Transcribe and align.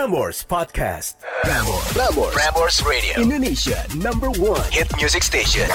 Prambors 0.00 0.46
Podcast. 0.46 1.16
Prambors. 1.44 1.92
Prambors. 1.92 2.32
Prambors 2.32 2.86
Radio. 2.86 3.20
Indonesia 3.20 3.84
number 3.94 4.30
one. 4.30 4.62
Hit 4.72 4.88
music 4.96 5.22
station. 5.22 5.68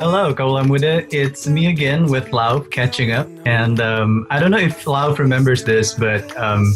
Hello, 0.00 0.34
Kawula 0.34 0.66
Muda. 0.66 1.06
It's 1.14 1.46
me 1.46 1.68
again 1.68 2.06
with 2.06 2.32
Lauv 2.32 2.72
catching 2.72 3.12
up. 3.12 3.28
And 3.46 3.78
um, 3.78 4.26
I 4.28 4.40
don't 4.40 4.50
know 4.50 4.58
if 4.58 4.86
Lauv 4.86 5.18
remembers 5.18 5.62
this, 5.62 5.94
but 5.94 6.36
um, 6.36 6.74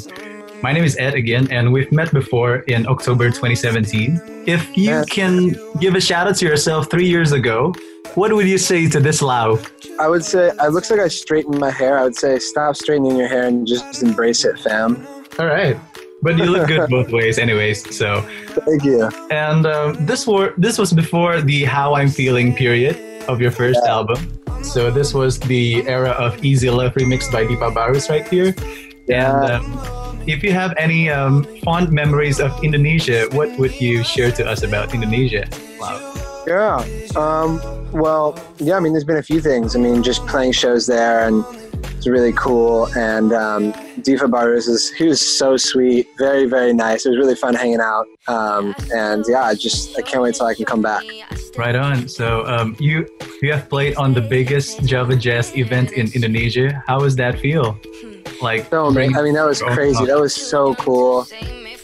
my 0.63 0.73
name 0.73 0.85
is 0.85 0.97
Ed 0.99 1.15
again, 1.15 1.49
and 1.51 1.73
we've 1.73 1.91
met 1.93 2.13
before 2.13 2.57
in 2.75 2.87
October 2.87 3.31
2017. 3.31 4.21
If 4.47 4.63
you 4.77 4.85
Yes. 4.91 5.07
can 5.09 5.57
give 5.81 5.95
a 5.95 6.01
shout 6.01 6.27
out 6.29 6.37
to 6.37 6.47
yourself 6.47 6.91
three 6.91 7.07
years 7.07 7.33
ago, 7.33 7.73
what 8.15 8.33
would 8.33 8.47
you 8.49 8.59
say 8.59 8.89
to 8.89 9.01
this 9.01 9.21
Lauv? 9.23 9.67
I 9.99 10.09
would 10.09 10.25
say 10.25 10.49
it 10.49 10.71
looks 10.71 10.91
like 10.91 11.01
I 11.01 11.09
straightened 11.09 11.59
my 11.59 11.71
hair. 11.71 11.99
I 11.99 12.05
would 12.05 12.17
say 12.17 12.39
stop 12.39 12.77
straightening 12.77 13.17
your 13.17 13.29
hair 13.29 13.45
and 13.47 13.67
just 13.67 14.03
embrace 14.03 14.45
it, 14.45 14.59
fam. 14.59 15.05
All 15.39 15.47
right. 15.47 15.77
But 16.23 16.39
you 16.39 16.45
look 16.45 16.69
good 16.69 16.89
both 16.97 17.11
ways, 17.11 17.39
anyways. 17.39 17.79
So, 17.97 18.23
Thank 18.67 18.85
you. 18.85 19.09
and 19.31 19.67
um, 19.67 20.07
this 20.07 20.27
were 20.27 20.55
this 20.57 20.79
was 20.79 20.93
before 20.93 21.41
the 21.41 21.65
How 21.65 21.95
I'm 21.95 22.09
Feeling 22.09 22.55
period 22.55 22.97
of 23.29 23.41
your 23.41 23.51
first 23.51 23.81
Yeah. 23.85 23.93
album. 23.97 24.19
So 24.63 24.91
this 24.93 25.13
was 25.13 25.41
the 25.41 25.83
era 25.89 26.11
of 26.11 26.45
Easy 26.45 26.71
Love 26.71 26.95
remixed 26.95 27.33
by 27.33 27.45
Dipha 27.47 27.75
Barus 27.75 28.09
right 28.09 28.27
here. 28.29 28.55
Yeah. 29.09 29.57
And 29.57 29.65
um, 29.67 30.02
if 30.27 30.43
you 30.43 30.53
have 30.53 30.75
any 30.77 31.11
um, 31.11 31.45
fond 31.65 31.91
memories 31.91 32.41
of 32.41 32.53
Indonesia, 32.63 33.27
what 33.33 33.57
would 33.59 33.81
you 33.81 34.05
share 34.05 34.31
to 34.33 34.47
us 34.47 34.63
about 34.63 34.95
Indonesia? 34.95 35.49
Wow. 35.81 35.99
Yeah. 36.47 36.85
Um, 37.17 37.61
well, 37.93 38.39
yeah, 38.59 38.77
I 38.77 38.81
mean, 38.81 38.93
there's 38.93 39.05
been 39.05 39.19
a 39.19 39.23
few 39.23 39.41
things. 39.41 39.77
I 39.77 39.79
mean, 39.79 40.03
just 40.03 40.27
playing 40.27 40.53
shows 40.53 40.87
there 40.87 41.27
and 41.27 41.45
it's 41.97 42.07
really 42.07 42.33
cool. 42.33 42.87
And 42.97 43.33
um, 43.33 43.73
Dipha 44.01 44.31
Barus 44.31 44.69
is, 44.69 44.91
he 44.91 45.07
was 45.07 45.21
so 45.21 45.57
sweet, 45.57 46.09
very, 46.19 46.47
very 46.47 46.73
nice. 46.73 47.07
It 47.07 47.11
was 47.11 47.19
really 47.19 47.37
fun 47.37 47.55
hanging 47.55 47.81
out. 47.81 48.07
Um, 48.29 48.75
and 48.93 49.25
yeah, 49.29 49.43
I 49.43 49.55
just, 49.55 49.99
I 49.99 50.03
can't 50.03 50.23
wait 50.23 50.35
till 50.35 50.47
I 50.47 50.55
can 50.55 50.65
come 50.65 50.83
back. 50.83 51.05
Right 51.57 51.77
on. 51.77 52.09
So 52.09 52.47
um, 52.47 52.77
you 52.81 53.07
you 53.43 53.53
have 53.53 53.69
played 53.69 53.97
on 53.97 54.15
the 54.15 54.23
biggest 54.23 54.85
Java 54.87 55.17
Jazz 55.17 55.55
event 55.55 55.93
in 55.93 56.11
Indonesia. 56.15 56.83
How 56.87 57.01
does 57.01 57.15
that 57.17 57.39
feel? 57.41 57.79
Like 58.43 58.69
So, 58.71 58.93
bring- 58.93 59.17
I 59.17 59.23
mean, 59.23 59.35
that 59.35 59.47
was 59.47 59.63
crazy. 59.63 60.05
That 60.07 60.19
was 60.19 60.35
so 60.35 60.75
cool. 60.77 61.27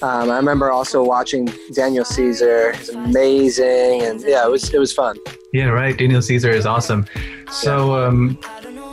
Um, 0.01 0.31
I 0.31 0.37
remember 0.37 0.71
also 0.71 1.03
watching 1.03 1.47
Daniel 1.73 2.05
Caesar. 2.05 2.73
He's 2.73 2.89
amazing. 2.91 4.03
And 4.03 4.21
yeah, 4.23 4.45
it 4.47 4.51
was, 4.51 4.73
it 4.73 4.79
was 4.79 4.93
fun. 4.93 5.17
Yeah, 5.53 5.67
right. 5.69 5.97
Daniel 5.97 6.23
Caesar 6.23 6.51
is 6.51 6.67
awesome. 6.67 7.07
So 7.51 7.95
um, 7.97 8.39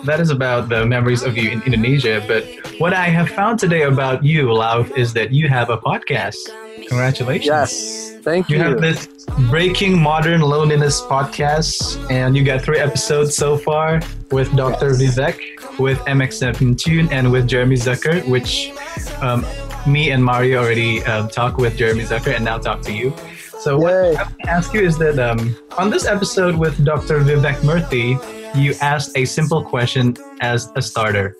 that 0.06 0.20
is 0.20 0.30
about 0.30 0.70
the 0.70 0.86
memories 0.86 1.22
of 1.24 1.38
you 1.38 1.50
in 1.52 1.62
Indonesia. 1.64 2.24
But 2.28 2.44
what 2.80 2.94
I 2.94 3.06
have 3.06 3.30
found 3.30 3.60
today 3.60 3.84
about 3.84 4.24
you, 4.24 4.48
Lauv, 4.48 4.96
is 4.98 5.14
that 5.14 5.32
you 5.32 5.48
have 5.48 5.70
a 5.70 5.78
podcast. 5.78 6.38
Congratulations. 6.88 7.46
Yes. 7.48 8.12
Thank 8.24 8.50
You 8.50 8.58
you. 8.58 8.64
have 8.64 8.82
this 8.82 9.08
Breaking 9.52 10.00
Modern 10.02 10.42
Loneliness 10.42 11.02
podcast, 11.02 12.10
and 12.10 12.36
you 12.36 12.44
got 12.44 12.62
three 12.62 12.80
episodes 12.80 13.36
so 13.36 13.58
far 13.58 14.02
with 14.32 14.56
Dr. 14.56 14.90
Yes. 14.98 15.02
Vivek, 15.18 15.55
with 15.80 16.00
MX7 16.00 16.78
Tune, 16.78 17.12
and 17.12 17.32
with 17.32 17.48
Jeremy 17.48 17.76
Zucker, 17.76 18.28
which 18.30 18.72
um, 19.22 19.46
me 19.88 20.12
and 20.12 20.24
Mario 20.24 20.62
already 20.62 21.04
um, 21.06 21.30
talked 21.30 21.58
with 21.58 21.78
Jeremy 21.78 22.04
Zucker 22.04 22.36
and 22.36 22.44
now 22.44 22.58
talk 22.58 22.82
to 22.84 22.94
you. 22.94 23.14
So 23.60 23.78
what 23.78 23.92
Yay. 23.92 24.16
I 24.16 24.24
want 24.24 24.40
to 24.44 24.50
ask 24.50 24.74
you 24.74 24.82
is 24.82 24.98
that 25.00 25.18
um, 25.18 25.56
on 25.78 25.90
this 25.90 26.06
episode 26.06 26.56
with 26.56 26.84
Dr. 26.86 27.20
Vivek 27.20 27.58
Murthy, 27.62 28.14
you 28.56 28.74
asked 28.82 29.18
a 29.18 29.26
simple 29.26 29.64
question 29.64 30.16
as 30.42 30.72
a 30.76 30.82
starter. 30.82 31.36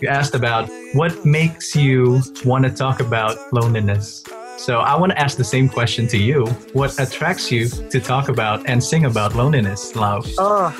You 0.00 0.08
asked 0.08 0.34
about 0.34 0.68
what 0.94 1.24
makes 1.24 1.76
you 1.76 2.20
want 2.44 2.64
to 2.64 2.70
talk 2.70 3.00
about 3.00 3.36
loneliness. 3.52 4.24
So 4.56 4.80
I 4.80 4.98
want 4.98 5.12
to 5.12 5.18
ask 5.18 5.36
the 5.36 5.44
same 5.44 5.68
question 5.68 6.08
to 6.08 6.18
you. 6.18 6.46
What 6.72 6.98
attracts 6.98 7.52
you 7.52 7.68
to 7.68 8.00
talk 8.00 8.28
about 8.28 8.68
and 8.68 8.82
sing 8.82 9.04
about 9.04 9.36
loneliness, 9.36 9.92
Lauv? 9.92 10.34
Oh, 10.36 10.74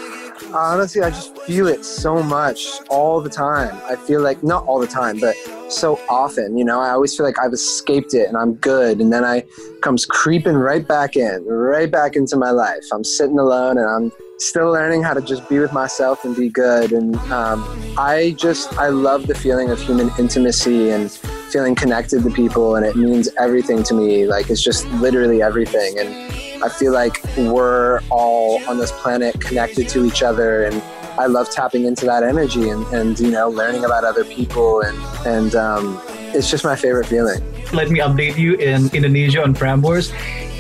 honestly, 0.52 1.02
I 1.02 1.10
just 1.10 1.36
feel 1.38 1.66
it 1.66 1.84
so 1.84 2.22
much 2.22 2.66
all 2.88 3.20
the 3.20 3.30
time. 3.30 3.80
I 3.84 3.96
feel 3.96 4.22
like, 4.22 4.42
not 4.42 4.64
all 4.66 4.78
the 4.78 4.86
time, 4.86 5.18
but 5.18 5.34
so 5.68 6.00
often, 6.08 6.56
you 6.56 6.64
know, 6.64 6.80
I 6.80 6.90
always 6.90 7.16
feel 7.16 7.26
like 7.26 7.38
I've 7.38 7.52
escaped 7.52 8.14
it 8.14 8.28
and 8.28 8.36
I'm 8.36 8.54
good. 8.54 9.00
And 9.00 9.12
then 9.12 9.24
I 9.24 9.44
comes 9.82 10.06
creeping 10.06 10.54
right 10.54 10.86
back 10.86 11.16
in, 11.16 11.44
right 11.46 11.90
back 11.90 12.16
into 12.16 12.36
my 12.36 12.50
life. 12.50 12.84
I'm 12.92 13.04
sitting 13.04 13.38
alone 13.38 13.78
and 13.78 13.86
I'm 13.86 14.12
still 14.38 14.70
learning 14.72 15.02
how 15.02 15.14
to 15.14 15.20
just 15.20 15.48
be 15.48 15.58
with 15.58 15.72
myself 15.72 16.24
and 16.24 16.34
be 16.34 16.48
good. 16.48 16.92
And 16.92 17.16
um, 17.30 17.64
I 17.98 18.34
just, 18.38 18.72
I 18.78 18.88
love 18.88 19.26
the 19.26 19.34
feeling 19.34 19.70
of 19.70 19.80
human 19.80 20.10
intimacy 20.18 20.90
and 20.90 21.10
feeling 21.10 21.74
connected 21.74 22.22
to 22.22 22.30
people. 22.30 22.76
And 22.76 22.86
it 22.86 22.96
means 22.96 23.28
everything 23.38 23.82
to 23.84 23.94
me. 23.94 24.26
Like, 24.26 24.50
it's 24.50 24.62
just 24.62 24.86
literally 24.92 25.42
everything. 25.42 25.98
And 25.98 26.32
I 26.62 26.68
feel 26.68 26.92
like 26.92 27.22
we're 27.36 28.00
all 28.10 28.62
on 28.68 28.78
this 28.78 28.92
planet 28.92 29.40
connected 29.40 29.88
to 29.90 30.04
each 30.04 30.22
other 30.22 30.64
and 30.64 30.82
I 31.18 31.26
love 31.26 31.50
tapping 31.50 31.84
into 31.84 32.06
that 32.06 32.22
energy 32.22 32.68
and, 32.68 32.86
and 32.92 33.18
you 33.18 33.30
know 33.30 33.48
learning 33.48 33.84
about 33.84 34.04
other 34.04 34.24
people 34.24 34.82
and 34.82 34.98
and 35.26 35.54
um, 35.54 36.00
it's 36.34 36.50
just 36.50 36.64
my 36.64 36.76
favorite 36.76 37.06
feeling. 37.06 37.42
Let 37.72 37.90
me 37.90 37.98
update 38.00 38.36
you 38.36 38.54
in 38.54 38.88
Indonesia 38.94 39.42
on 39.42 39.54
Prambors. 39.54 40.12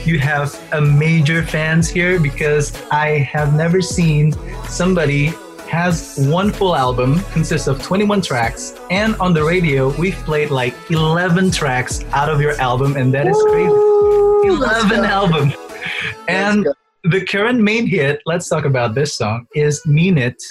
You 0.06 0.18
have 0.18 0.60
a 0.72 0.80
major 0.80 1.42
fans 1.44 1.88
here 1.88 2.18
because 2.18 2.72
I 2.90 3.18
have 3.18 3.54
never 3.54 3.80
seen 3.80 4.32
somebody 4.68 5.32
has 5.68 6.16
one 6.30 6.50
full 6.50 6.74
album 6.74 7.20
consists 7.32 7.68
of 7.68 7.82
21 7.82 8.22
tracks 8.22 8.74
and 8.90 9.14
on 9.16 9.34
the 9.34 9.44
radio 9.44 9.90
we've 9.98 10.16
played 10.24 10.50
like 10.50 10.74
11 10.90 11.50
tracks 11.50 12.04
out 12.12 12.30
of 12.30 12.40
your 12.40 12.58
album 12.58 12.96
and 12.96 13.12
that 13.12 13.26
is 13.28 13.36
crazy 13.50 13.68
11 14.48 15.04
album 15.04 15.52
and 16.28 16.66
the 17.04 17.24
current 17.24 17.60
main 17.60 17.86
hit 17.86 18.20
let's 18.26 18.48
talk 18.48 18.64
about 18.64 18.94
this 18.94 19.14
song 19.14 19.46
is 19.54 19.84
mean 19.86 20.18
it 20.18 20.42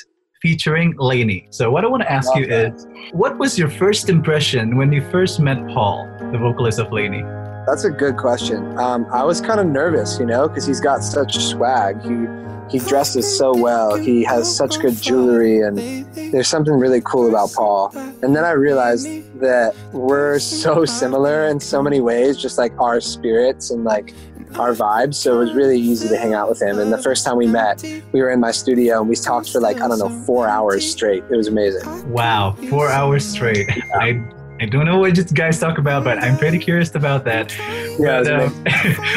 featuring 0.42 0.96
LANY. 0.98 1.48
So 1.52 1.72
what 1.72 1.84
I 1.84 1.88
want 1.88 2.03
to 2.03 2.12
ask 2.12 2.30
Love 2.30 2.40
you 2.40 2.48
that. 2.48 2.74
is 2.75 2.88
what 3.12 3.38
was 3.38 3.58
your 3.58 3.70
first 3.70 4.09
impression 4.09 4.78
when 4.78 4.92
you 4.92 5.02
first 5.09 5.40
met 5.40 5.58
Paul, 5.68 6.08
the 6.31 6.38
vocalist 6.38 6.80
of 6.80 6.92
LANY? 6.92 7.24
That's 7.66 7.84
a 7.84 7.90
good 7.90 8.18
question. 8.18 8.78
Um, 8.78 9.06
I 9.12 9.24
was 9.24 9.42
kind 9.42 9.59
of 9.59 9.68
nervous, 9.68 10.20
you 10.20 10.25
know, 10.25 10.48
because 10.48 10.66
he's 10.66 10.80
got 10.80 11.03
such 11.03 11.38
swag. 11.38 12.02
He 12.02 12.28
he 12.69 12.80
dresses 12.80 13.25
so 13.38 13.56
well. 13.56 13.96
He 13.96 14.24
has 14.25 14.54
such 14.54 14.80
good 14.80 15.02
jewelry, 15.02 15.62
and 15.62 15.78
there's 16.14 16.50
something 16.50 16.74
really 16.74 17.02
cool 17.02 17.30
about 17.30 17.54
Paul. 17.54 17.92
And 18.22 18.36
then 18.36 18.44
I 18.44 18.52
realized 18.52 19.08
that 19.40 19.74
we're 19.94 20.40
so 20.40 20.84
similar 20.84 21.48
in 21.48 21.62
so 21.62 21.81
many 21.81 22.02
ways, 22.02 22.38
just 22.38 22.58
like 22.58 22.78
our 22.78 23.00
spirits 23.00 23.72
and 23.72 23.86
like 23.86 24.14
our 24.59 24.73
vibes. 24.73 25.16
So 25.16 25.35
it 25.35 25.45
was 25.45 25.53
really 25.53 25.79
easy 25.79 26.07
to 26.09 26.18
hang 26.18 26.34
out 26.34 26.50
with 26.50 26.62
him. 26.62 26.79
And 26.79 26.91
the 26.91 26.97
first 26.97 27.25
time 27.25 27.38
we 27.38 27.47
met, 27.47 27.84
we 28.12 28.22
were 28.22 28.29
in 28.29 28.40
my 28.40 28.51
studio 28.51 29.00
and 29.00 29.09
we 29.09 29.16
talked 29.16 29.51
for 29.51 29.59
like 29.62 29.78
I 29.81 29.88
don't 29.88 30.00
know 30.00 30.09
four 30.25 30.47
hours 30.47 30.90
straight. 30.90 31.23
It 31.29 31.35
was 31.38 31.47
amazing. 31.47 32.12
Wow, 32.12 32.56
four 32.69 32.90
hours 32.90 33.25
straight. 33.25 33.69
I 33.95 34.23
I 34.59 34.66
don't 34.66 34.85
know 34.85 34.97
what 34.97 35.16
you 35.16 35.23
guys 35.23 35.59
talk 35.59 35.78
about, 35.78 36.03
but 36.03 36.18
I'm 36.23 36.38
pretty 36.38 36.57
curious 36.57 36.94
about 36.95 37.25
that. 37.25 37.56
Yeah, 38.00 38.23
But, 38.23 38.41
um, 38.41 38.63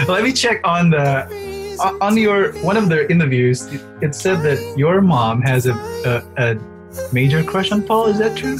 let 0.08 0.22
me 0.22 0.32
check 0.32 0.60
on 0.64 0.90
the 0.90 1.26
on- 2.00 2.16
your 2.16 2.52
one 2.62 2.76
of 2.76 2.88
the 2.88 3.10
interviews. 3.10 3.66
It, 3.72 3.80
it 4.02 4.14
said 4.14 4.42
that 4.42 4.58
your 4.76 5.00
mom 5.00 5.40
has 5.42 5.66
a, 5.66 5.72
a 6.04 6.50
a 6.50 6.58
major 7.12 7.42
crush 7.42 7.72
on 7.72 7.82
Paul. 7.82 8.06
Is 8.06 8.18
that 8.18 8.36
true? 8.36 8.58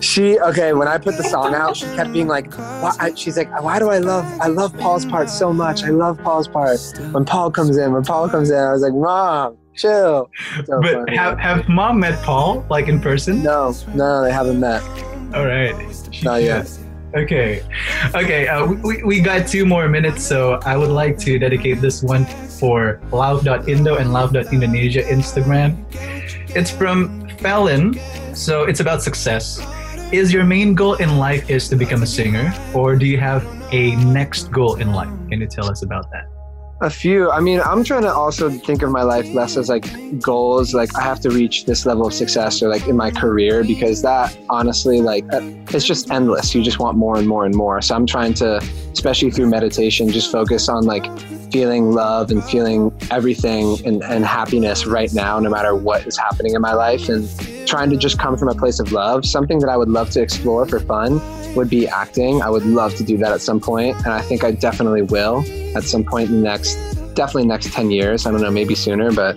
She 0.00 0.38
okay. 0.40 0.72
When 0.72 0.88
I 0.88 0.98
put 0.98 1.16
the 1.16 1.24
song 1.24 1.54
out, 1.54 1.76
she 1.76 1.86
kept 1.96 2.12
being 2.12 2.28
like, 2.28 2.52
why, 2.54 3.12
"She's 3.14 3.36
like, 3.36 3.50
why 3.62 3.78
do 3.78 3.90
I 3.90 3.98
love 3.98 4.24
I 4.40 4.48
love 4.48 4.76
Paul's 4.78 5.06
part 5.06 5.30
so 5.30 5.52
much? 5.52 5.82
I 5.82 5.90
love 5.90 6.18
Paul's 6.22 6.48
part." 6.48 6.78
When 7.12 7.24
Paul 7.24 7.50
comes 7.50 7.76
in, 7.76 7.92
when 7.92 8.04
Paul 8.04 8.28
comes 8.28 8.50
in, 8.50 8.58
I 8.58 8.72
was 8.72 8.82
like, 8.82 8.94
"Mom, 8.94 9.56
chill." 9.74 10.30
So 10.64 10.80
but 10.80 10.92
funny. 10.92 11.16
have 11.16 11.38
have 11.38 11.68
mom 11.68 12.00
met 12.00 12.22
Paul 12.22 12.64
like 12.70 12.88
in 12.88 13.00
person? 13.00 13.42
no, 13.42 13.74
no, 13.94 14.22
they 14.22 14.32
haven't 14.32 14.60
met. 14.60 14.82
All 15.34 15.46
right. 15.46 15.74
She 16.10 16.24
Not 16.24 16.42
yet. 16.42 16.70
Okay. 17.14 17.62
Okay. 18.14 18.46
Uh, 18.48 18.66
we, 18.66 19.02
we 19.02 19.20
got 19.20 19.46
two 19.46 19.64
more 19.64 19.88
minutes, 19.88 20.22
so 20.22 20.60
I 20.64 20.76
would 20.76 20.90
like 20.90 21.18
to 21.20 21.38
dedicate 21.38 21.80
this 21.80 22.02
one 22.02 22.26
for 22.26 23.00
love.indo 23.10 23.98
and 23.98 24.12
love.indonesia 24.12 25.02
Instagram. 25.02 25.84
It's 26.54 26.70
from 26.70 27.25
Fallon, 27.38 27.98
so 28.34 28.64
it's 28.64 28.80
about 28.80 29.02
success. 29.02 29.60
Is 30.12 30.32
your 30.32 30.44
main 30.44 30.74
goal 30.74 30.94
in 30.94 31.18
life 31.18 31.50
is 31.50 31.68
to 31.68 31.76
become 31.76 32.02
a 32.02 32.06
singer, 32.06 32.54
or 32.74 32.96
do 32.96 33.06
you 33.06 33.18
have 33.18 33.44
a 33.72 33.96
next 33.96 34.52
goal 34.52 34.76
in 34.76 34.92
life? 34.92 35.10
Can 35.28 35.40
you 35.40 35.46
tell 35.46 35.70
us 35.70 35.82
about 35.82 36.10
that? 36.12 36.26
A 36.82 36.90
few. 36.90 37.30
I 37.30 37.40
mean, 37.40 37.60
I'm 37.60 37.82
trying 37.82 38.02
to 38.02 38.12
also 38.12 38.50
think 38.50 38.82
of 38.82 38.90
my 38.90 39.02
life 39.02 39.26
less 39.32 39.56
as 39.56 39.70
like 39.70 39.86
goals, 40.20 40.74
like 40.74 40.94
I 40.94 41.02
have 41.02 41.20
to 41.20 41.30
reach 41.30 41.64
this 41.64 41.86
level 41.86 42.06
of 42.06 42.12
success 42.12 42.62
or 42.62 42.68
like 42.68 42.86
in 42.86 42.96
my 42.96 43.10
career 43.10 43.64
because 43.64 44.02
that 44.02 44.36
honestly, 44.50 45.00
like, 45.00 45.24
uh, 45.32 45.40
it's 45.70 45.86
just 45.86 46.10
endless. 46.10 46.54
You 46.54 46.62
just 46.62 46.78
want 46.78 46.98
more 46.98 47.16
and 47.16 47.26
more 47.26 47.46
and 47.46 47.54
more. 47.54 47.80
So 47.80 47.94
I'm 47.94 48.06
trying 48.06 48.34
to, 48.34 48.58
especially 48.92 49.30
through 49.30 49.48
meditation, 49.48 50.10
just 50.10 50.30
focus 50.30 50.68
on 50.68 50.84
like 50.84 51.04
feeling 51.50 51.92
love 51.92 52.30
and 52.30 52.44
feeling 52.44 52.92
everything 53.10 53.84
and, 53.86 54.02
and 54.02 54.24
happiness 54.24 54.86
right 54.86 55.12
now, 55.12 55.38
no 55.38 55.50
matter 55.50 55.74
what 55.74 56.06
is 56.06 56.16
happening 56.16 56.54
in 56.54 56.60
my 56.60 56.72
life. 56.72 57.08
And 57.08 57.28
trying 57.66 57.90
to 57.90 57.96
just 57.96 58.18
come 58.18 58.36
from 58.36 58.48
a 58.48 58.54
place 58.54 58.78
of 58.78 58.92
love. 58.92 59.26
Something 59.26 59.58
that 59.58 59.68
I 59.68 59.76
would 59.76 59.88
love 59.88 60.10
to 60.10 60.22
explore 60.22 60.66
for 60.66 60.80
fun 60.80 61.20
would 61.54 61.68
be 61.68 61.88
acting. 61.88 62.42
I 62.42 62.50
would 62.50 62.64
love 62.64 62.94
to 62.96 63.04
do 63.04 63.16
that 63.18 63.32
at 63.32 63.40
some 63.40 63.60
point, 63.60 63.96
and 63.98 64.08
I 64.08 64.20
think 64.20 64.44
I 64.44 64.52
definitely 64.52 65.02
will 65.02 65.44
at 65.76 65.82
some 65.84 66.04
point 66.04 66.30
in 66.30 66.36
the 66.36 66.42
next, 66.42 66.76
definitely 67.14 67.46
next 67.46 67.72
ten 67.72 67.90
years. 67.90 68.26
I 68.26 68.30
don't 68.30 68.40
know, 68.40 68.50
maybe 68.50 68.74
sooner, 68.74 69.10
but 69.10 69.36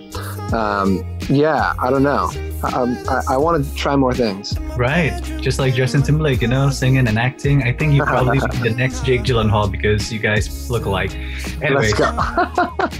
um, 0.52 1.04
yeah, 1.28 1.74
I 1.78 1.90
don't 1.90 2.02
know. 2.02 2.30
Um, 2.62 2.96
I, 3.08 3.22
I 3.30 3.36
want 3.36 3.64
to 3.64 3.74
try 3.74 3.96
more 3.96 4.14
things. 4.14 4.58
Right. 4.76 5.20
Just 5.40 5.58
like 5.58 5.74
Justin 5.74 6.02
Timberlake, 6.02 6.42
you 6.42 6.48
know, 6.48 6.70
singing 6.70 7.06
and 7.08 7.18
acting. 7.18 7.62
I 7.62 7.72
think 7.72 7.92
you 7.92 8.02
probably 8.04 8.38
be 8.38 8.68
the 8.68 8.74
next 8.76 9.04
Jake 9.04 9.22
Gyllenhaal 9.22 9.70
because 9.70 10.12
you 10.12 10.18
guys 10.18 10.70
look 10.70 10.84
alike. 10.84 11.14
Anyway, 11.62 11.90
Let's 11.90 11.94
go. 11.94 12.12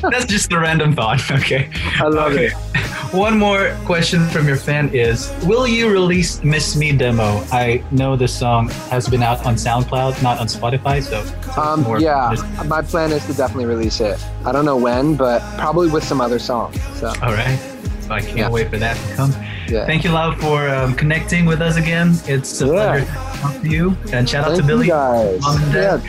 that's 0.11 0.27
just 0.27 0.53
a 0.53 0.59
random 0.59 0.95
thought. 0.95 1.21
Okay. 1.41 1.71
I 1.99 2.07
love 2.09 2.33
okay. 2.33 2.47
it. 2.47 2.53
One 3.15 3.39
more 3.39 3.77
question 3.85 4.29
from 4.29 4.47
your 4.47 4.57
fan 4.57 4.91
is 4.95 5.33
Will 5.45 5.67
you 5.67 5.91
release 5.91 6.43
Miss 6.45 6.77
Me 6.77 6.93
demo? 6.93 7.43
I 7.51 7.83
know 7.91 8.15
the 8.15 8.29
song 8.29 8.69
has 8.91 9.09
been 9.09 9.23
out 9.23 9.45
on 9.47 9.55
SoundCloud, 9.55 10.23
not 10.23 10.39
on 10.39 10.47
Spotify, 10.47 11.03
so. 11.03 11.21
Um, 11.61 11.85
yeah, 12.01 12.35
my 12.67 12.83
plan 12.83 13.11
is 13.11 13.25
to 13.27 13.33
definitely 13.35 13.67
release 13.67 14.01
it. 14.01 14.19
I 14.45 14.53
don't 14.53 14.65
know 14.65 14.77
when, 14.77 15.17
but 15.17 15.41
probably 15.59 15.89
with 15.89 16.05
some 16.05 16.21
other 16.21 16.39
songs. 16.39 16.81
So 16.99 17.09
All 17.23 17.33
right. 17.33 17.59
So 18.03 18.13
I 18.15 18.21
can't 18.21 18.37
Yeah. 18.37 18.51
wait 18.51 18.71
for 18.71 18.79
that 18.79 18.97
to 18.97 19.15
come. 19.15 19.35
Yeah. 19.71 19.87
Thank 19.87 20.03
you, 20.05 20.11
Lauv, 20.11 20.37
for 20.43 20.69
um, 20.69 20.95
connecting 20.95 21.47
with 21.47 21.61
us 21.63 21.77
again. 21.79 22.19
It's 22.27 22.61
a 22.61 22.67
Yeah. 22.67 22.73
pleasure 22.73 23.07
to 23.07 23.39
talk 23.41 23.55
to 23.63 23.69
you. 23.71 23.97
And 24.13 24.29
shout 24.29 24.45
out 24.45 24.59
Thank 24.59 24.63
to 24.63 24.67
Billy. 24.67 24.87
you 24.87 24.93
guys. 24.93 25.41
Mom 25.41 25.57
and 25.63 25.73
Yeah. 25.73 25.81
Dad. 25.81 26.01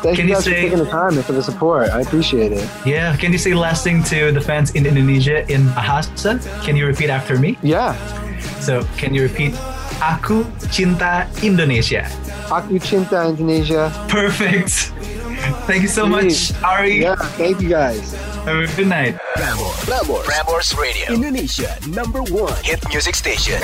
Thank 0.00 0.16
Can 0.16 0.24
you 0.24 0.30
you 0.30 0.34
guys 0.40 0.44
say- 0.44 0.54
for 0.54 0.60
taking 0.62 0.78
the 0.78 0.88
time 0.90 1.12
and 1.18 1.24
for 1.26 1.32
the 1.34 1.42
support. 1.42 1.90
I 1.90 2.00
appreciate 2.00 2.52
it. 2.56 2.64
Yeah. 2.86 3.12
Can 3.20 3.32
you 3.32 3.38
say 3.38 3.52
last 3.52 3.84
thing 3.84 4.00
to 4.14 4.32
the 4.32 4.40
fans 4.40 4.70
in 4.72 4.86
Indonesia 4.86 5.44
in 5.50 5.68
Bahasa? 5.76 6.40
Can 6.64 6.72
you 6.78 6.86
repeat 6.86 7.10
after 7.10 7.36
me? 7.36 7.58
Yeah. 7.60 7.92
So 8.64 8.86
can 8.96 9.12
you 9.12 9.22
repeat? 9.26 9.52
Aku 10.00 10.48
cinta 10.72 11.28
Indonesia. 11.44 12.08
Aku 12.48 12.80
cinta 12.80 13.28
Indonesia. 13.28 13.92
Perfect. 14.08 14.96
Thank 15.66 15.82
you 15.82 15.88
so 15.88 16.06
much, 16.06 16.52
Ari. 16.62 17.00
Yeah. 17.00 17.16
Thank 17.16 17.60
you 17.60 17.68
guys. 17.68 18.12
Have 18.44 18.56
a 18.56 18.76
good 18.76 18.88
night. 18.88 19.16
Prambors. 19.36 19.74
Prambors. 19.86 20.24
Prambors 20.24 20.76
Radio. 20.76 21.14
Indonesia 21.14 21.76
number 21.88 22.22
one. 22.22 22.54
Hit 22.64 22.80
music 22.88 23.14
station. 23.14 23.60